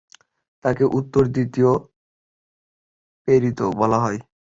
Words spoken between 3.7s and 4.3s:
বলা হয়।